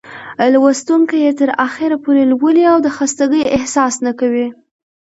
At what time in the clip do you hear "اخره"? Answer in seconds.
1.67-1.97